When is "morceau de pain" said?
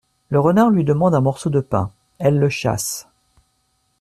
1.21-1.91